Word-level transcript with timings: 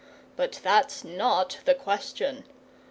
But 0.35 0.61
that's 0.63 1.03
not 1.03 1.59
the 1.65 1.75
question. 1.75 2.43